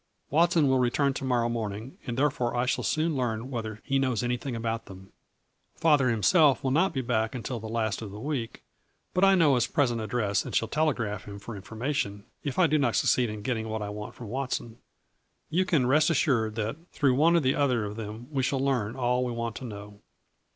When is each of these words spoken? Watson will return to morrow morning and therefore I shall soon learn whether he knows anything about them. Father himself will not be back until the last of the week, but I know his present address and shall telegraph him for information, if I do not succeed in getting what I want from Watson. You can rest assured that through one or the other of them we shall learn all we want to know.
Watson 0.31 0.67
will 0.67 0.79
return 0.79 1.13
to 1.13 1.23
morrow 1.23 1.47
morning 1.47 1.99
and 2.07 2.17
therefore 2.17 2.55
I 2.57 2.65
shall 2.65 2.83
soon 2.83 3.15
learn 3.15 3.51
whether 3.51 3.81
he 3.83 3.99
knows 3.99 4.23
anything 4.23 4.55
about 4.55 4.85
them. 4.87 5.11
Father 5.75 6.09
himself 6.09 6.63
will 6.63 6.71
not 6.71 6.91
be 6.91 7.01
back 7.01 7.35
until 7.35 7.59
the 7.59 7.69
last 7.69 8.01
of 8.01 8.09
the 8.09 8.19
week, 8.19 8.63
but 9.13 9.23
I 9.23 9.35
know 9.35 9.53
his 9.53 9.67
present 9.67 10.01
address 10.01 10.43
and 10.43 10.55
shall 10.55 10.67
telegraph 10.69 11.25
him 11.25 11.37
for 11.37 11.55
information, 11.55 12.23
if 12.43 12.57
I 12.57 12.65
do 12.65 12.79
not 12.79 12.95
succeed 12.95 13.29
in 13.29 13.43
getting 13.43 13.69
what 13.69 13.83
I 13.83 13.89
want 13.89 14.15
from 14.15 14.29
Watson. 14.29 14.79
You 15.51 15.65
can 15.65 15.85
rest 15.85 16.09
assured 16.09 16.55
that 16.55 16.77
through 16.91 17.13
one 17.13 17.35
or 17.35 17.39
the 17.41 17.53
other 17.53 17.85
of 17.85 17.95
them 17.95 18.27
we 18.31 18.41
shall 18.41 18.59
learn 18.59 18.95
all 18.95 19.23
we 19.23 19.31
want 19.31 19.55
to 19.57 19.65
know. 19.65 19.99